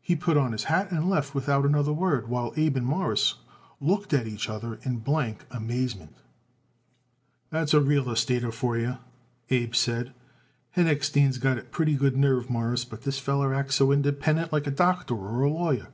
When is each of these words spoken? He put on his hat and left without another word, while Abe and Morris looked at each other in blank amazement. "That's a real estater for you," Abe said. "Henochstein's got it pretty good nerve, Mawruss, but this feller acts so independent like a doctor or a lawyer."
He 0.00 0.16
put 0.16 0.36
on 0.36 0.50
his 0.50 0.64
hat 0.64 0.90
and 0.90 1.08
left 1.08 1.36
without 1.36 1.64
another 1.64 1.92
word, 1.92 2.26
while 2.28 2.52
Abe 2.56 2.78
and 2.78 2.84
Morris 2.84 3.36
looked 3.80 4.12
at 4.12 4.26
each 4.26 4.48
other 4.48 4.80
in 4.82 4.96
blank 4.98 5.46
amazement. 5.52 6.16
"That's 7.50 7.72
a 7.72 7.80
real 7.80 8.06
estater 8.06 8.52
for 8.52 8.76
you," 8.76 8.96
Abe 9.50 9.76
said. 9.76 10.14
"Henochstein's 10.74 11.38
got 11.38 11.58
it 11.58 11.70
pretty 11.70 11.94
good 11.94 12.16
nerve, 12.16 12.50
Mawruss, 12.50 12.84
but 12.84 13.02
this 13.02 13.20
feller 13.20 13.54
acts 13.54 13.76
so 13.76 13.92
independent 13.92 14.52
like 14.52 14.66
a 14.66 14.72
doctor 14.72 15.14
or 15.14 15.42
a 15.42 15.48
lawyer." 15.50 15.90